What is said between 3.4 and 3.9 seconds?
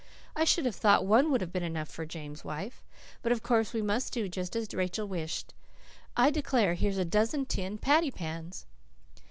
course we